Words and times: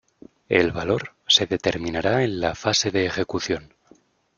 El 0.49 0.71
valor 0.71 1.13
se 1.27 1.45
determinará 1.45 2.23
en 2.23 2.39
la 2.39 2.55
fase 2.55 2.89
de 2.89 3.05
ejecución. 3.05 3.75